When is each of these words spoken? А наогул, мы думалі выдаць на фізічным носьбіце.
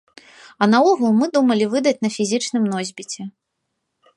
А 0.65 0.67
наогул, 0.69 1.11
мы 1.19 1.25
думалі 1.35 1.67
выдаць 1.73 1.99
на 2.07 2.11
фізічным 2.17 2.63
носьбіце. 2.73 3.21